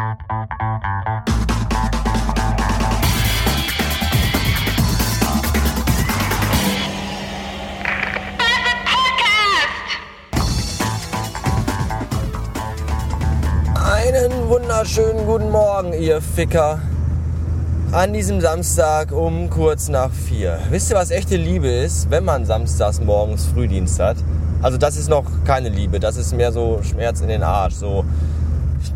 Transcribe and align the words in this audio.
Einen 0.00 0.16
wunderschönen 14.48 15.26
guten 15.26 15.50
Morgen, 15.50 15.92
ihr 15.92 16.22
Ficker. 16.22 16.80
An 17.92 18.14
diesem 18.14 18.40
Samstag 18.40 19.12
um 19.12 19.50
kurz 19.50 19.90
nach 19.90 20.10
vier. 20.10 20.60
Wisst 20.70 20.90
ihr, 20.90 20.96
was 20.96 21.10
echte 21.10 21.36
Liebe 21.36 21.68
ist, 21.68 22.10
wenn 22.10 22.24
man 22.24 22.46
samstags 22.46 23.02
morgens 23.02 23.44
Frühdienst 23.44 24.00
hat? 24.00 24.16
Also 24.62 24.78
das 24.78 24.96
ist 24.96 25.10
noch 25.10 25.26
keine 25.44 25.68
Liebe, 25.68 26.00
das 26.00 26.16
ist 26.16 26.34
mehr 26.34 26.52
so 26.52 26.80
Schmerz 26.82 27.20
in 27.20 27.28
den 27.28 27.42
Arsch. 27.42 27.74
So 27.74 28.06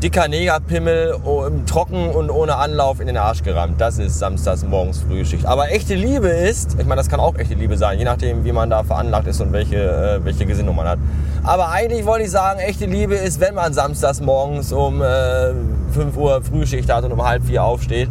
dicker 0.03 0.29
Negerpimmel 0.29 1.17
oh, 1.25 1.49
Trocken 1.67 2.11
und 2.11 2.31
ohne 2.31 2.57
Anlauf 2.57 3.01
in 3.01 3.07
den 3.07 3.17
Arsch 3.17 3.43
gerammt. 3.43 3.81
Das 3.81 3.99
ist 3.99 4.19
samstags 4.19 4.65
morgens 4.65 5.01
Frühschicht. 5.01 5.47
Aber 5.47 5.71
echte 5.71 5.95
Liebe 5.95 6.29
ist, 6.29 6.77
ich 6.79 6.87
meine, 6.87 6.97
das 6.97 7.09
kann 7.09 7.21
auch 7.21 7.37
echte 7.37 7.55
Liebe 7.55 7.77
sein, 7.77 7.99
je 7.99 8.05
nachdem, 8.05 8.45
wie 8.45 8.53
man 8.53 8.71
da 8.71 8.83
veranlagt 8.83 9.27
ist 9.27 9.41
und 9.41 9.53
welche, 9.53 9.77
äh, 9.77 10.25
welche 10.25 10.47
Gesinnung 10.47 10.77
man 10.77 10.87
hat. 10.87 10.99
Aber 11.43 11.71
eigentlich 11.71 12.07
wollte 12.07 12.25
ich 12.25 12.31
sagen, 12.31 12.61
echte 12.61 12.87
Liebe 12.87 13.15
ist, 13.15 13.41
wenn 13.41 13.55
man 13.55 13.73
samstags 13.73 14.21
morgens 14.21 14.73
um 14.73 15.03
äh, 15.03 15.53
5 15.93 16.17
Uhr 16.17 16.43
Frühschicht 16.43 16.93
hat 16.93 17.05
und 17.05 17.13
um 17.13 17.23
halb 17.25 17.45
vier 17.45 17.65
aufsteht. 17.65 18.09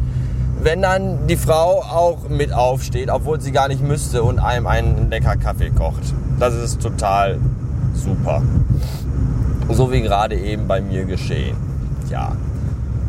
Wenn 0.62 0.82
dann 0.82 1.28
die 1.28 1.36
Frau 1.36 1.82
auch 1.82 2.30
mit 2.30 2.54
aufsteht, 2.54 3.10
obwohl 3.10 3.42
sie 3.42 3.52
gar 3.52 3.68
nicht 3.68 3.82
müsste 3.82 4.24
und 4.24 4.40
einem 4.40 4.66
einen 4.66 5.10
lecker 5.10 5.36
Kaffee 5.36 5.72
kocht. 5.72 6.14
Das 6.40 6.54
ist 6.54 6.82
total 6.82 7.38
super. 7.94 8.42
So 9.70 9.92
wie 9.92 10.02
gerade 10.02 10.36
eben 10.36 10.68
bei 10.68 10.80
mir 10.80 11.06
geschehen. 11.06 11.73
Ja. 12.10 12.34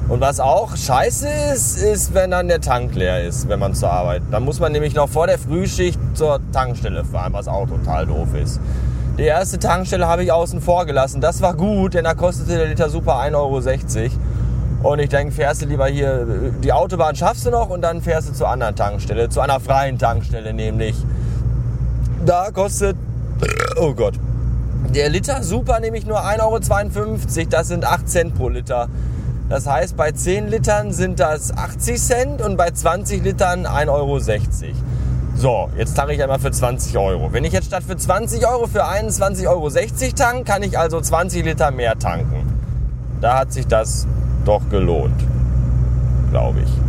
Und 0.09 0.21
was 0.21 0.39
auch 0.39 0.77
scheiße 0.77 1.27
ist, 1.55 1.79
ist, 1.83 2.12
wenn 2.12 2.30
dann 2.30 2.48
der 2.48 2.61
Tank 2.61 2.95
leer 2.95 3.25
ist, 3.25 3.49
wenn 3.49 3.59
man 3.59 3.74
zur 3.74 3.91
Arbeit. 3.91 4.23
Dann 4.30 4.45
muss 4.45 4.60
man 4.60 4.71
nämlich 4.73 4.95
noch 4.95 5.09
vor 5.09 5.27
der 5.27 5.38
Frühschicht 5.38 5.99
zur 6.13 6.41
Tankstelle 6.52 7.05
fahren, 7.05 7.33
was 7.33 7.49
auch 7.49 7.66
total 7.66 8.07
doof 8.07 8.29
ist. 8.35 8.60
Die 9.16 9.23
erste 9.23 9.59
Tankstelle 9.59 10.07
habe 10.07 10.24
ich 10.24 10.33
außen 10.33 10.60
vor 10.60 10.85
gelassen. 10.85 11.21
Das 11.21 11.41
war 11.41 11.55
gut, 11.55 11.95
denn 11.95 12.05
da 12.05 12.15
kostete 12.15 12.59
der 12.59 12.66
Liter 12.66 12.91
Super 12.91 13.21
1,60 13.21 13.35
Euro. 13.35 14.10
Und 14.83 14.99
ich 14.99 15.09
denke, 15.09 15.33
fährst 15.33 15.63
du 15.63 15.66
lieber 15.66 15.87
hier, 15.87 16.27
die 16.63 16.73
Autobahn 16.73 17.16
schaffst 17.16 17.46
du 17.46 17.51
noch 17.51 17.71
und 17.71 17.80
dann 17.80 18.02
fährst 18.02 18.29
du 18.29 18.35
zur 18.35 18.49
anderen 18.49 18.77
Tankstelle, 18.77 19.30
zu 19.30 19.40
einer 19.40 19.59
freien 19.59 19.99
Tankstelle 19.99 20.52
nämlich. 20.52 20.95
Da 22.27 22.51
kostet, 22.51 22.96
oh 23.80 23.95
Gott, 23.95 24.15
der 24.90 25.09
Liter 25.09 25.43
Super 25.43 25.80
nämlich 25.80 26.07
nur 26.07 26.24
1,52 26.24 26.40
Euro. 26.99 27.18
Das 27.51 27.68
sind 27.68 27.85
8 27.85 28.09
Cent 28.09 28.35
pro 28.35 28.49
Liter. 28.49 28.88
Das 29.49 29.66
heißt, 29.66 29.96
bei 29.96 30.10
10 30.10 30.49
Litern 30.49 30.93
sind 30.93 31.21
das 31.21 31.57
80 31.57 32.01
Cent 32.01 32.43
und 32.43 32.57
bei 32.57 32.71
20 32.71 33.23
Litern 33.23 33.66
1,60 33.66 33.88
Euro. 33.88 34.18
So, 35.37 35.68
jetzt 35.77 35.95
tanke 35.95 36.15
ich 36.15 36.23
einmal 36.23 36.38
für 36.38 36.51
20 36.51 36.96
Euro. 36.96 37.32
Wenn 37.32 37.45
ich 37.45 37.52
jetzt 37.52 37.66
statt 37.66 37.82
für 37.87 37.96
20 37.96 38.46
Euro 38.46 38.66
für 38.66 38.85
21,60 38.87 39.49
Euro 39.49 39.71
tank, 40.15 40.46
kann 40.46 40.62
ich 40.62 40.79
also 40.79 41.01
20 41.01 41.45
Liter 41.45 41.71
mehr 41.71 41.99
tanken. 41.99 42.60
Da 43.21 43.38
hat 43.38 43.52
sich 43.52 43.66
das 43.66 44.07
doch 44.45 44.62
gelohnt. 44.71 45.21
Glaube 46.30 46.60
ich. 46.60 46.84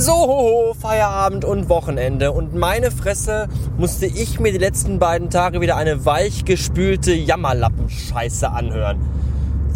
So, 0.00 0.74
Feierabend 0.80 1.44
und 1.44 1.68
Wochenende. 1.68 2.32
Und 2.32 2.54
meine 2.54 2.90
Fresse 2.90 3.48
musste 3.76 4.06
ich 4.06 4.40
mir 4.40 4.50
die 4.50 4.56
letzten 4.56 4.98
beiden 4.98 5.28
Tage 5.28 5.60
wieder 5.60 5.76
eine 5.76 6.06
weichgespülte 6.06 7.12
Jammerlappenscheiße 7.12 8.50
anhören. 8.50 8.98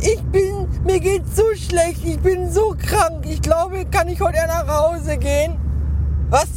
Ich 0.01 0.23
bin, 0.23 0.67
mir 0.83 0.99
geht's 1.01 1.37
so 1.37 1.43
schlecht, 1.55 2.03
ich 2.07 2.19
bin 2.21 2.51
so 2.51 2.75
krank. 2.75 3.27
Ich 3.29 3.43
glaube, 3.43 3.85
kann 3.85 4.09
ich 4.09 4.19
heute 4.23 4.39
eher 4.39 4.47
nach 4.47 4.67
Hause 4.67 5.19
gehen? 5.19 5.57
Was? 6.31 6.49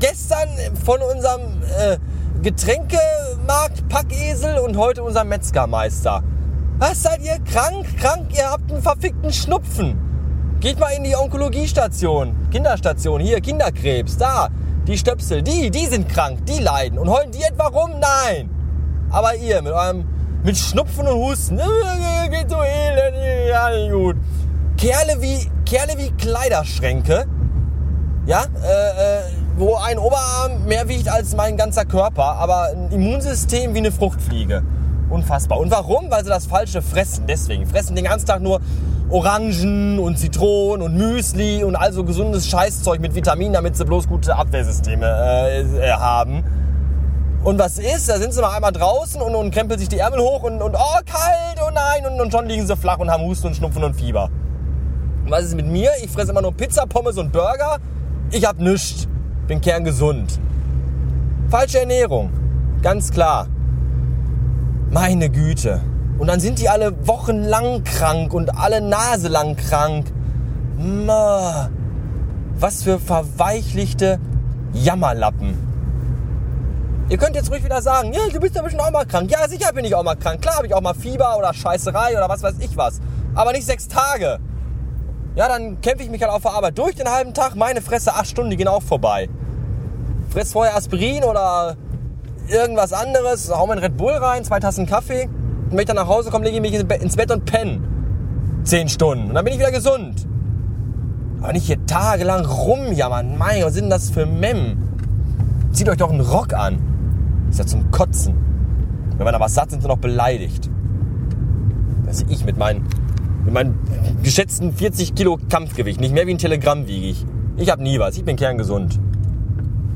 Gestern 0.00 0.48
von 0.84 0.98
unserem 1.00 1.42
äh, 1.78 1.96
Getränkemarkt 2.42 3.88
Packesel 3.88 4.58
und 4.58 4.76
heute 4.76 5.04
unser 5.04 5.22
Metzgermeister. 5.22 6.24
Was 6.78 7.04
seid 7.04 7.22
ihr 7.22 7.38
krank? 7.38 7.86
Krank? 8.00 8.36
Ihr 8.36 8.50
habt 8.50 8.68
einen 8.72 8.82
verfickten 8.82 9.32
Schnupfen. 9.32 10.03
Geht 10.60 10.78
mal 10.78 10.90
in 10.90 11.04
die 11.04 11.14
Onkologiestation, 11.14 12.34
Kinderstation, 12.50 13.20
hier 13.20 13.40
Kinderkrebs, 13.40 14.16
da. 14.16 14.48
Die 14.86 14.98
Stöpsel, 14.98 15.42
die, 15.42 15.70
die 15.70 15.86
sind 15.86 16.08
krank, 16.08 16.44
die 16.46 16.58
leiden. 16.58 16.98
Und 16.98 17.08
heulen 17.08 17.30
die 17.32 17.42
etwa 17.42 17.68
rum? 17.68 17.92
Nein. 18.00 18.50
Aber 19.10 19.34
ihr 19.34 19.62
mit 19.62 19.72
eurem 19.72 20.04
mit 20.44 20.58
Schnupfen 20.58 21.08
und 21.08 21.16
Husten. 21.16 21.56
Geht 21.56 22.50
so 22.50 22.56
elend, 22.62 23.16
ja 23.48 23.70
nicht 23.70 23.92
gut. 23.92 24.16
Kerle 24.76 25.20
wie, 25.20 25.50
Kerle 25.64 25.96
wie 25.96 26.10
Kleiderschränke. 26.10 27.26
Ja, 28.26 28.42
äh, 28.42 29.18
äh, 29.18 29.22
wo 29.56 29.76
ein 29.76 29.98
Oberarm 29.98 30.64
mehr 30.66 30.88
wiegt 30.88 31.08
als 31.08 31.34
mein 31.34 31.56
ganzer 31.56 31.84
Körper, 31.84 32.24
aber 32.36 32.68
ein 32.72 32.90
Immunsystem 32.90 33.74
wie 33.74 33.78
eine 33.78 33.92
Fruchtfliege. 33.92 34.62
Unfassbar. 35.10 35.58
Und 35.58 35.70
warum? 35.70 36.10
Weil 36.10 36.24
sie 36.24 36.30
das 36.30 36.46
Falsche 36.46 36.82
fressen. 36.82 37.26
Deswegen 37.26 37.66
fressen 37.66 37.96
den 37.96 38.04
ganzen 38.04 38.26
Tag 38.26 38.42
nur 38.42 38.60
Orangen 39.14 40.00
und 40.00 40.18
Zitronen 40.18 40.82
und 40.84 40.96
Müsli 40.96 41.62
und 41.62 41.76
also 41.76 42.02
gesundes 42.02 42.48
Scheißzeug 42.48 43.00
mit 43.00 43.14
Vitaminen, 43.14 43.52
damit 43.52 43.76
sie 43.76 43.84
bloß 43.84 44.08
gute 44.08 44.34
Abwehrsysteme 44.34 45.06
äh, 45.06 45.60
äh, 45.60 45.92
haben. 45.92 46.42
Und 47.44 47.56
was 47.60 47.78
ist? 47.78 48.08
Da 48.08 48.18
sind 48.18 48.34
sie 48.34 48.40
noch 48.40 48.52
einmal 48.52 48.72
draußen 48.72 49.22
und, 49.22 49.36
und 49.36 49.54
krempeln 49.54 49.78
sich 49.78 49.88
die 49.88 49.98
Ärmel 49.98 50.18
hoch 50.18 50.42
und, 50.42 50.60
und 50.60 50.74
oh, 50.74 50.98
kalt, 51.06 51.60
oh 51.64 51.70
nein, 51.72 52.12
und, 52.12 52.20
und 52.20 52.32
schon 52.32 52.46
liegen 52.46 52.66
sie 52.66 52.76
flach 52.76 52.98
und 52.98 53.08
haben 53.08 53.22
Husten 53.22 53.46
und 53.46 53.54
Schnupfen 53.54 53.84
und 53.84 53.94
Fieber. 53.94 54.30
Und 55.24 55.30
was 55.30 55.44
ist 55.44 55.54
mit 55.54 55.68
mir? 55.68 55.90
Ich 56.02 56.10
fresse 56.10 56.32
immer 56.32 56.42
nur 56.42 56.52
Pizza, 56.52 56.84
Pommes 56.84 57.16
und 57.16 57.30
Burger. 57.30 57.78
Ich 58.32 58.44
hab 58.44 58.58
nichts. 58.58 59.06
Bin 59.46 59.60
kerngesund. 59.60 60.40
Falsche 61.50 61.78
Ernährung. 61.78 62.32
Ganz 62.82 63.12
klar. 63.12 63.46
Meine 64.90 65.30
Güte. 65.30 65.82
Und 66.18 66.28
dann 66.28 66.40
sind 66.40 66.58
die 66.60 66.68
alle 66.68 67.06
wochenlang 67.06 67.84
krank 67.84 68.32
und 68.32 68.56
alle 68.56 68.80
naselang 68.80 69.56
krank. 69.56 70.06
Was 72.58 72.82
für 72.82 72.98
verweichlichte 72.98 74.20
Jammerlappen. 74.72 75.58
Ihr 77.08 77.18
könnt 77.18 77.36
jetzt 77.36 77.50
ruhig 77.50 77.62
wieder 77.62 77.82
sagen, 77.82 78.12
ja, 78.12 78.20
du 78.32 78.40
bist 78.40 78.54
ja 78.54 78.62
bestimmt 78.62 78.82
auch 78.82 78.90
mal 78.90 79.04
krank. 79.04 79.30
Ja, 79.30 79.46
sicher 79.46 79.72
bin 79.72 79.84
ich 79.84 79.94
auch 79.94 80.02
mal 80.02 80.14
krank. 80.14 80.40
Klar 80.40 80.56
habe 80.56 80.66
ich 80.66 80.74
auch 80.74 80.80
mal 80.80 80.94
Fieber 80.94 81.36
oder 81.36 81.52
Scheißerei 81.52 82.16
oder 82.16 82.28
was 82.28 82.42
weiß 82.42 82.54
ich 82.60 82.76
was. 82.76 83.00
Aber 83.34 83.52
nicht 83.52 83.66
sechs 83.66 83.88
Tage. 83.88 84.38
Ja, 85.34 85.48
dann 85.48 85.80
kämpfe 85.80 86.04
ich 86.04 86.10
mich 86.10 86.22
halt 86.22 86.32
auf 86.32 86.42
der 86.42 86.52
Arbeit 86.52 86.78
durch 86.78 86.94
den 86.94 87.10
halben 87.10 87.34
Tag. 87.34 87.56
Meine 87.56 87.82
Fresse, 87.82 88.14
acht 88.14 88.28
Stunden, 88.28 88.50
die 88.50 88.56
gehen 88.56 88.68
auch 88.68 88.82
vorbei. 88.82 89.28
Fress 90.30 90.52
vorher 90.52 90.76
Aspirin 90.76 91.24
oder 91.24 91.76
irgendwas 92.48 92.92
anderes. 92.92 93.50
Hau 93.50 93.66
mir 93.66 93.72
einen 93.72 93.82
Red 93.82 93.96
Bull 93.96 94.12
rein, 94.12 94.44
zwei 94.44 94.60
Tassen 94.60 94.86
Kaffee. 94.86 95.28
Wenn 95.74 95.80
ich 95.80 95.86
dann 95.86 95.96
nach 95.96 96.06
Hause 96.06 96.30
komme, 96.30 96.44
lege 96.44 96.56
ich 96.56 96.62
mich 96.62 97.02
ins 97.02 97.16
Bett 97.16 97.32
und 97.32 97.44
penne. 97.46 97.80
Zehn 98.62 98.88
Stunden. 98.88 99.28
Und 99.28 99.34
dann 99.34 99.44
bin 99.44 99.54
ich 99.54 99.58
wieder 99.58 99.72
gesund. 99.72 100.24
Aber 101.42 101.52
nicht 101.52 101.66
hier 101.66 101.84
tagelang 101.84 102.44
rumjammern. 102.46 103.36
Mein 103.36 103.56
Gott, 103.56 103.66
was 103.66 103.74
sind 103.74 103.90
das 103.90 104.08
für 104.08 104.24
Mem? 104.24 104.78
Zieht 105.72 105.88
euch 105.88 105.96
doch 105.96 106.10
einen 106.10 106.20
Rock 106.20 106.54
an. 106.54 106.78
Ist 107.50 107.58
ja 107.58 107.66
zum 107.66 107.90
Kotzen. 107.90 108.34
Wenn 109.16 109.24
man 109.24 109.32
da 109.32 109.40
was 109.40 109.54
sagt, 109.54 109.72
sind 109.72 109.82
sie 109.82 109.88
noch 109.88 109.98
beleidigt. 109.98 110.70
Also 112.06 112.24
ich 112.28 112.44
mit 112.44 112.56
meinen, 112.56 112.86
mit 113.44 113.52
meinen 113.52 113.76
geschätzten 114.22 114.72
40 114.72 115.16
Kilo 115.16 115.38
Kampfgewicht, 115.50 116.00
nicht 116.00 116.14
mehr 116.14 116.28
wie 116.28 116.34
ein 116.34 116.38
Telegramm 116.38 116.86
wiege 116.86 117.08
ich. 117.08 117.26
Ich 117.56 117.68
habe 117.68 117.82
nie 117.82 117.98
was, 117.98 118.16
ich 118.16 118.24
bin 118.24 118.36
kerngesund. 118.36 119.00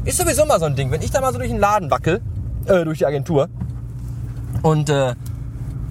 Ist 0.05 0.19
sowieso 0.19 0.45
mal 0.45 0.59
so 0.59 0.67
ein 0.67 0.75
Ding, 0.75 0.91
wenn 0.91 1.03
ich 1.03 1.13
da 1.13 1.21
mal 1.21 1.33
so 1.33 1.39
durch 1.39 1.51
den 1.51 1.61
Laden 1.61 1.91
wackel, 1.91 2.21
äh, 2.67 2.85
durch 2.85 2.99
die 2.99 3.07
Agentur, 3.07 3.49
und 4.63 4.91
äh, 4.91 5.15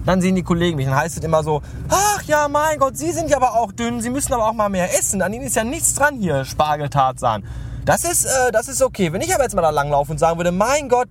dann 0.07 0.21
sehen 0.21 0.35
die 0.35 0.43
Kollegen 0.43 0.77
mich, 0.77 0.85
dann 0.85 0.95
heißt 0.95 1.17
es 1.17 1.23
immer 1.23 1.43
so, 1.43 1.61
ach 1.89 2.23
ja, 2.23 2.47
mein 2.47 2.79
Gott, 2.79 2.97
Sie 2.97 3.11
sind 3.11 3.29
ja 3.29 3.37
aber 3.37 3.55
auch 3.55 3.71
dünn, 3.71 4.01
Sie 4.01 4.09
müssen 4.09 4.33
aber 4.33 4.47
auch 4.47 4.53
mal 4.53 4.69
mehr 4.69 4.97
essen. 4.97 5.21
An 5.21 5.33
Ihnen 5.33 5.45
ist 5.45 5.55
ja 5.55 5.63
nichts 5.63 5.93
dran 5.93 6.15
hier, 6.17 6.45
Spargeltarzan. 6.45 7.43
Das 7.83 8.03
ist, 8.03 8.25
äh, 8.25 8.51
das 8.51 8.67
ist 8.67 8.81
okay. 8.81 9.11
Wenn 9.13 9.21
ich 9.21 9.33
aber 9.33 9.43
jetzt 9.43 9.55
mal 9.55 9.61
da 9.61 9.69
langlaufe 9.69 10.11
und 10.11 10.17
sagen 10.17 10.37
würde, 10.37 10.51
mein 10.51 10.89
Gott, 10.89 11.09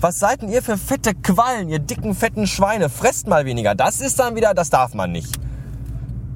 was 0.00 0.18
seid 0.18 0.42
denn 0.42 0.48
ihr 0.48 0.62
für 0.62 0.78
fette 0.78 1.14
Quallen, 1.14 1.68
ihr 1.68 1.78
dicken, 1.78 2.14
fetten 2.14 2.46
Schweine? 2.46 2.88
Fresst 2.88 3.26
mal 3.26 3.44
weniger. 3.44 3.74
Das 3.74 4.00
ist 4.00 4.18
dann 4.18 4.34
wieder, 4.34 4.54
das 4.54 4.70
darf 4.70 4.94
man 4.94 5.12
nicht. 5.12 5.38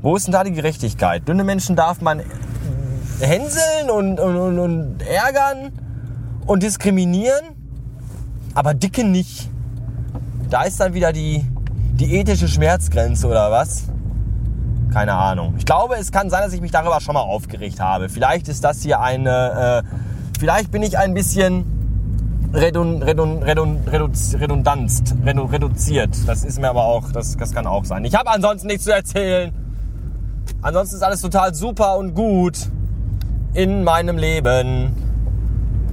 Wo 0.02 0.16
ist 0.16 0.26
denn 0.26 0.32
da 0.32 0.44
die 0.44 0.52
Gerechtigkeit? 0.52 1.26
Dünne 1.26 1.44
Menschen 1.44 1.76
darf 1.76 2.00
man 2.00 2.22
hänseln 3.20 3.90
und, 3.90 4.20
und, 4.20 4.36
und, 4.36 4.58
und 4.58 5.02
ärgern 5.02 5.72
und 6.46 6.62
diskriminieren, 6.62 7.54
aber 8.54 8.74
dicke 8.74 9.04
nicht. 9.04 9.48
Da 10.50 10.64
ist 10.64 10.78
dann 10.78 10.92
wieder 10.92 11.12
die, 11.12 11.44
die 11.94 12.16
ethische 12.16 12.48
Schmerzgrenze 12.48 13.26
oder 13.26 13.50
was? 13.50 13.84
Keine 14.92 15.14
Ahnung. 15.14 15.54
Ich 15.58 15.64
glaube, 15.64 15.96
es 15.96 16.12
kann 16.12 16.30
sein, 16.30 16.42
dass 16.42 16.52
ich 16.52 16.60
mich 16.60 16.70
darüber 16.70 17.00
schon 17.00 17.14
mal 17.14 17.20
aufgeregt 17.20 17.80
habe. 17.80 18.08
Vielleicht 18.08 18.48
ist 18.48 18.62
das 18.64 18.82
hier 18.82 19.00
eine, 19.00 19.82
äh, 19.84 19.88
vielleicht 20.38 20.70
bin 20.70 20.82
ich 20.82 20.98
ein 20.98 21.14
bisschen 21.14 21.64
redun, 22.52 23.02
redun, 23.02 23.42
redun, 23.42 23.80
reduz, 23.90 24.34
redundanzt, 24.38 25.14
redu, 25.24 25.44
reduziert. 25.44 26.10
Das 26.26 26.44
ist 26.44 26.60
mir 26.60 26.70
aber 26.70 26.84
auch, 26.84 27.10
das, 27.12 27.36
das 27.36 27.52
kann 27.52 27.66
auch 27.66 27.84
sein. 27.84 28.04
Ich 28.04 28.14
habe 28.14 28.30
ansonsten 28.30 28.68
nichts 28.68 28.84
zu 28.84 28.92
erzählen. 28.92 29.52
Ansonsten 30.62 30.96
ist 30.96 31.02
alles 31.02 31.20
total 31.20 31.54
super 31.54 31.96
und 31.96 32.14
gut 32.14 32.70
in 33.52 33.84
meinem 33.84 34.18
Leben. 34.18 35.03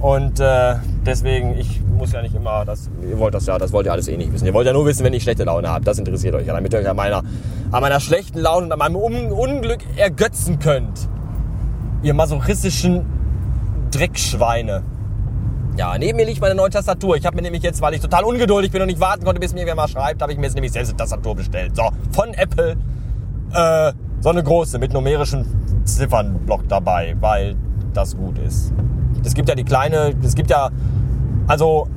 Und 0.02 0.40
äh, 0.40 0.74
deswegen, 1.06 1.56
ich 1.56 1.80
muss 1.80 2.10
ja 2.10 2.22
nicht 2.22 2.34
immer, 2.34 2.64
das, 2.64 2.90
ihr 3.08 3.20
wollt 3.20 3.34
das 3.34 3.46
ja, 3.46 3.56
das 3.56 3.72
wollt 3.72 3.86
ihr 3.86 3.92
alles 3.92 4.08
eh 4.08 4.16
nicht 4.16 4.32
wissen. 4.32 4.44
Ihr 4.46 4.52
wollt 4.52 4.66
ja 4.66 4.72
nur 4.72 4.84
wissen, 4.84 5.04
wenn 5.04 5.12
ich 5.12 5.22
schlechte 5.22 5.44
Laune 5.44 5.68
habe. 5.68 5.84
Das 5.84 5.96
interessiert 5.96 6.34
euch 6.34 6.44
ja, 6.44 6.54
damit 6.54 6.72
ihr 6.72 6.80
euch 6.80 6.88
an 6.88 6.96
meiner, 6.96 7.22
an 7.70 7.80
meiner 7.80 8.00
schlechten 8.00 8.40
Laune 8.40 8.66
und 8.66 8.72
an 8.72 8.80
meinem 8.80 8.96
Un 8.96 9.30
Unglück 9.30 9.78
ergötzen 9.96 10.58
könnt. 10.58 11.08
Ihr 12.02 12.14
masochistischen 12.14 13.06
Dreckschweine. 13.92 14.82
Ja, 15.76 15.96
neben 15.96 16.16
mir 16.16 16.26
liegt 16.26 16.40
meine 16.40 16.56
neue 16.56 16.70
Tastatur. 16.70 17.16
Ich 17.16 17.24
habe 17.24 17.36
mir 17.36 17.42
nämlich 17.42 17.62
jetzt, 17.62 17.80
weil 17.80 17.94
ich 17.94 18.00
total 18.00 18.24
ungeduldig 18.24 18.72
bin 18.72 18.82
und 18.82 18.88
nicht 18.88 18.98
warten 18.98 19.24
konnte, 19.24 19.38
bis 19.40 19.54
mir 19.54 19.66
wer 19.66 19.76
mal 19.76 19.86
schreibt, 19.86 20.20
habe 20.20 20.32
ich 20.32 20.38
mir 20.38 20.46
jetzt 20.46 20.54
nämlich 20.54 20.72
selbst 20.72 20.90
eine 20.90 20.96
Tastatur 20.96 21.36
bestellt. 21.36 21.76
So, 21.76 21.88
von 22.10 22.34
Apple. 22.34 22.76
Äh, 23.54 23.92
so 24.20 24.30
eine 24.30 24.42
große 24.42 24.80
mit 24.80 24.92
numerischen 24.92 25.46
Ziffernblock 25.84 26.68
dabei, 26.68 27.16
weil 27.20 27.54
das 27.94 28.16
gut 28.16 28.38
ist. 28.38 28.72
Es 29.24 29.34
gibt 29.34 29.48
ja 29.48 29.54
die 29.54 29.64
kleine, 29.64 30.14
es 30.22 30.34
gibt 30.34 30.50
ja, 30.50 30.70
also, 31.46 31.88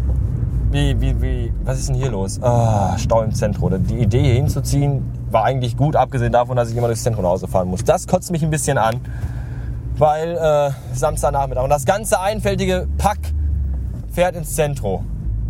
wie, 0.72 1.00
wie, 1.00 1.22
wie, 1.22 1.54
was 1.63 1.80
ist 1.80 1.89
denn 1.89 1.95
hier 1.95 2.12
los? 2.12 2.42
Ah, 2.42 2.98
Stau 2.98 3.22
im 3.22 3.33
Zentrum. 3.33 3.72
Die 3.83 4.00
Idee 4.00 4.22
hier 4.22 4.33
hinzuziehen 4.36 5.04
war 5.31 5.44
eigentlich 5.44 5.75
gut, 5.77 5.95
abgesehen 5.95 6.31
davon, 6.31 6.56
dass 6.56 6.69
ich 6.69 6.77
immer 6.77 6.88
durchs 6.88 7.04
Zentrum 7.04 7.24
nach 7.24 7.31
Hause 7.31 7.48
fahren 7.48 7.68
muss. 7.68 7.83
Das 7.83 8.07
kotzt 8.07 8.31
mich 8.31 8.44
ein 8.44 8.50
bisschen 8.50 8.77
an, 8.77 9.00
weil 9.98 10.36
äh, 10.36 10.72
Samstagnachmittag 10.94 11.63
und 11.63 11.69
das 11.69 11.86
ganze 11.86 12.19
einfältige 12.19 12.88
Pack 12.98 13.19
fährt 14.12 14.36
ins 14.36 14.56
Zentrum. 14.56 15.06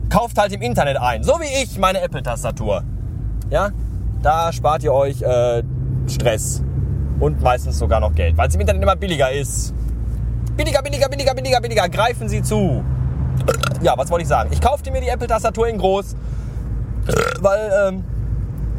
Kauft 0.10 0.38
halt 0.38 0.51
im 0.54 0.62
Internet 0.62 0.98
ein, 0.98 1.24
so 1.24 1.33
wie 1.33 1.63
ich 1.63 1.77
meine 1.80 2.01
Apple-Tastatur. 2.01 2.83
Ja, 3.50 3.69
da 4.22 4.51
spart 4.51 4.83
ihr 4.83 4.94
euch 4.94 5.22
äh, 5.22 5.63
Stress 6.07 6.63
und 7.19 7.42
meistens 7.42 7.77
sogar 7.77 8.00
noch 8.00 8.13
Geld, 8.16 8.38
weil 8.38 8.48
es 8.48 8.56
im 8.56 8.62
Internet 8.62 8.81
immer 8.81 8.95
billiger 8.95 9.31
ist. 9.31 9.74
Billiger, 10.56 10.81
billiger, 10.81 10.94
billiger, 11.60 11.81
billiger. 11.81 11.90
Greifen 11.90 12.30
Sie 12.30 12.42
zu. 12.42 12.84
Ja, 13.81 13.98
was 13.98 14.10
wollte 14.10 14.24
ich 14.24 14.30
sagen? 14.30 14.50
Ich 14.52 14.62
kaufte 14.62 14.92
mir 14.92 15.02
die 15.02 15.10
Apple-Tastatur 15.10 15.68
in 15.68 15.78
groß, 15.78 16.16
weil 17.42 17.72
ähm, 17.88 18.04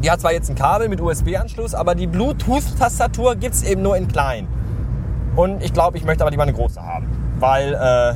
die 0.03 0.11
hat 0.11 0.19
zwar 0.19 0.33
jetzt 0.33 0.49
ein 0.49 0.55
Kabel 0.55 0.89
mit 0.89 0.99
USB-Anschluss, 0.99 1.73
aber 1.73 1.95
die 1.95 2.07
Bluetooth-Tastatur 2.07 3.35
gibt 3.35 3.55
es 3.55 3.63
eben 3.63 3.81
nur 3.81 3.95
in 3.95 4.07
klein. 4.07 4.47
Und 5.35 5.63
ich 5.63 5.73
glaube, 5.73 5.97
ich 5.97 6.03
möchte 6.03 6.23
aber 6.23 6.31
lieber 6.31 6.43
eine 6.43 6.53
große 6.53 6.81
haben, 6.81 7.07
weil 7.39 7.73
äh, 7.73 8.13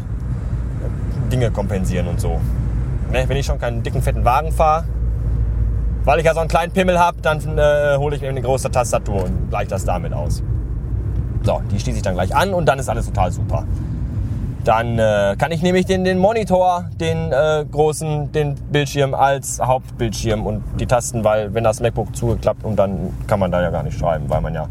Dinge 1.31 1.51
kompensieren 1.51 2.07
und 2.07 2.19
so. 2.19 2.39
Ne, 3.11 3.25
wenn 3.27 3.37
ich 3.37 3.45
schon 3.45 3.59
keinen 3.59 3.83
dicken, 3.83 4.01
fetten 4.01 4.25
Wagen 4.25 4.51
fahre, 4.51 4.85
weil 6.03 6.19
ich 6.19 6.25
ja 6.25 6.33
so 6.33 6.39
einen 6.39 6.49
kleinen 6.49 6.71
Pimmel 6.71 6.97
habe, 6.97 7.21
dann 7.21 7.39
äh, 7.57 7.97
hole 7.97 8.15
ich 8.15 8.21
mir 8.21 8.29
eine 8.29 8.41
große 8.41 8.71
Tastatur 8.71 9.25
und 9.25 9.49
gleiche 9.49 9.69
das 9.69 9.85
damit 9.85 10.13
aus. 10.13 10.41
So, 11.43 11.61
die 11.71 11.79
schließe 11.79 11.97
ich 11.97 12.03
dann 12.03 12.15
gleich 12.15 12.35
an 12.35 12.53
und 12.53 12.65
dann 12.65 12.79
ist 12.79 12.89
alles 12.89 13.05
total 13.05 13.31
super. 13.31 13.65
Dann 14.63 14.99
äh, 14.99 15.35
kann 15.39 15.51
ich 15.51 15.63
nämlich 15.63 15.87
den, 15.87 16.03
den 16.03 16.19
Monitor, 16.19 16.85
den 16.99 17.31
äh, 17.31 17.65
großen, 17.71 18.31
den 18.31 18.55
Bildschirm 18.55 19.15
als 19.15 19.59
Hauptbildschirm 19.59 20.45
und 20.45 20.63
die 20.79 20.85
Tasten, 20.85 21.23
weil 21.23 21.53
wenn 21.55 21.63
das 21.63 21.79
MacBook 21.79 22.15
zugeklappt 22.15 22.63
und 22.63 22.75
dann 22.75 23.11
kann 23.25 23.39
man 23.39 23.51
da 23.51 23.61
ja 23.61 23.71
gar 23.71 23.81
nicht 23.81 23.97
schreiben, 23.97 24.29
weil 24.29 24.41
man 24.41 24.53
ja 24.53 24.67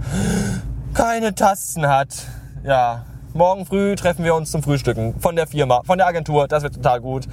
keine 0.94 1.34
Tasten 1.34 1.88
hat. 1.88 2.08
Ja, 2.62 3.04
morgen 3.34 3.66
früh 3.66 3.96
treffen 3.96 4.24
wir 4.24 4.34
uns 4.36 4.52
zum 4.52 4.62
Frühstücken 4.62 5.14
von 5.18 5.34
der 5.34 5.48
Firma, 5.48 5.82
von 5.84 5.98
der 5.98 6.06
Agentur. 6.06 6.46
Das 6.46 6.62
wird 6.62 6.74
total 6.74 7.00
gut. 7.00 7.26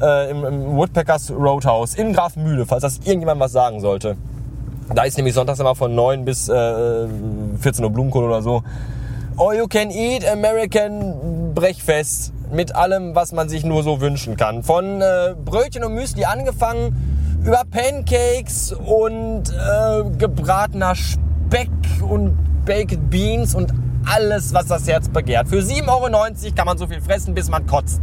Äh, 0.00 0.30
im, 0.30 0.44
im, 0.44 0.76
Woodpeckers 0.76 1.30
Roadhouse 1.30 1.94
in 1.94 2.12
Grafenmühle, 2.12 2.66
falls 2.66 2.82
das 2.82 2.98
irgendjemand 2.98 3.40
was 3.40 3.52
sagen 3.52 3.80
sollte. 3.80 4.16
Da 4.94 5.04
ist 5.04 5.16
nämlich 5.16 5.34
sonntags 5.34 5.60
immer 5.60 5.74
von 5.74 5.94
9 5.94 6.24
bis 6.24 6.48
äh, 6.48 7.06
14 7.58 7.84
Uhr 7.84 7.90
Blumenkohl 7.90 8.24
oder 8.24 8.42
so. 8.42 8.62
All 9.38 9.54
you 9.56 9.66
can 9.66 9.90
eat 9.90 10.28
American 10.28 11.54
Brechfest 11.54 12.32
mit 12.52 12.74
allem, 12.74 13.14
was 13.14 13.32
man 13.32 13.48
sich 13.48 13.64
nur 13.64 13.82
so 13.82 14.00
wünschen 14.00 14.36
kann. 14.36 14.62
Von 14.62 15.00
äh, 15.00 15.34
Brötchen 15.42 15.84
und 15.84 15.94
Müsli 15.94 16.24
angefangen, 16.24 17.40
über 17.42 17.62
Pancakes 17.70 18.72
und 18.72 19.44
äh, 19.48 20.04
gebratener 20.18 20.94
Speck 20.94 21.70
und 22.06 22.36
Baked 22.66 23.08
Beans 23.08 23.54
und 23.54 23.72
alles, 24.04 24.52
was 24.52 24.66
das 24.66 24.86
Herz 24.86 25.08
begehrt. 25.08 25.48
Für 25.48 25.60
7,90 25.60 25.88
Euro 25.88 26.54
kann 26.54 26.66
man 26.66 26.76
so 26.76 26.86
viel 26.86 27.00
fressen, 27.00 27.34
bis 27.34 27.48
man 27.48 27.66
kotzt. 27.66 28.02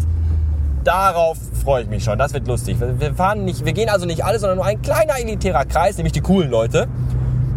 Darauf 0.84 1.38
freue 1.64 1.84
ich 1.84 1.90
mich 1.90 2.04
schon. 2.04 2.18
Das 2.18 2.34
wird 2.34 2.48
lustig. 2.48 2.78
Wir 2.80 3.14
fahren 3.14 3.46
nicht, 3.46 3.66
wir 3.66 3.74
gehen 3.74 3.90
also 3.90 4.08
nicht 4.08 4.26
alle, 4.26 4.40
sondern 4.40 4.58
nur 4.58 4.66
ein 4.66 4.82
kleiner 4.82 5.20
elitärer 5.20 5.66
Kreis, 5.66 5.98
nämlich 5.98 6.14
die 6.14 6.22
coolen 6.22 6.50
Leute. 6.50 6.88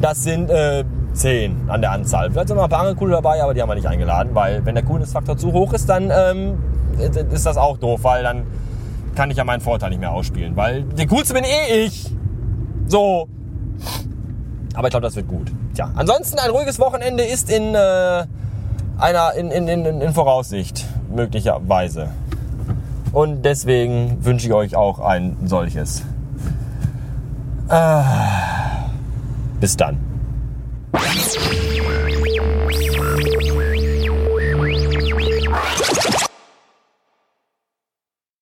Das 0.02 0.22
sind 0.22 0.50
äh, 0.50 0.84
zehn 1.12 1.68
an 1.68 1.80
der 1.80 1.92
Anzahl. 1.92 2.30
Vielleicht 2.30 2.48
sind 2.48 2.56
noch 2.56 2.64
ein 2.64 2.70
paar 2.70 2.80
andere 2.80 2.96
coole 2.96 3.12
dabei, 3.12 3.42
aber 3.42 3.54
die 3.54 3.62
haben 3.62 3.68
wir 3.68 3.74
nicht 3.74 3.86
eingeladen, 3.86 4.34
weil 4.34 4.64
wenn 4.64 4.74
der 4.74 4.84
Coolness-Faktor 4.84 5.36
zu 5.36 5.52
hoch 5.52 5.72
ist, 5.72 5.88
dann 5.88 6.10
ähm, 6.10 6.58
ist 7.30 7.46
das 7.46 7.56
auch 7.56 7.78
doof, 7.78 8.00
weil 8.04 8.22
dann 8.22 8.46
kann 9.14 9.30
ich 9.30 9.36
ja 9.36 9.44
meinen 9.44 9.60
Vorteil 9.60 9.90
nicht 9.90 10.00
mehr 10.00 10.12
ausspielen, 10.12 10.56
weil 10.56 10.84
der 10.84 11.06
coolste 11.06 11.34
bin 11.34 11.44
eh 11.44 11.84
ich. 11.84 12.10
So. 12.86 13.28
Aber 14.74 14.88
ich 14.88 14.90
glaube, 14.90 15.04
das 15.04 15.16
wird 15.16 15.28
gut. 15.28 15.52
Tja, 15.74 15.90
ansonsten 15.96 16.38
ein 16.38 16.50
ruhiges 16.50 16.78
Wochenende 16.78 17.24
ist 17.24 17.50
in 17.50 17.74
äh, 17.74 18.24
einer 18.98 19.34
in, 19.34 19.50
in, 19.50 19.68
in, 19.68 20.00
in 20.00 20.12
Voraussicht 20.12 20.86
möglicherweise. 21.14 22.08
Und 23.12 23.44
deswegen 23.44 24.24
wünsche 24.24 24.46
ich 24.46 24.54
euch 24.54 24.76
auch 24.76 24.98
ein 24.98 25.36
solches. 25.44 26.02
Äh, 27.68 28.02
bis 29.60 29.76
dann. 29.76 30.11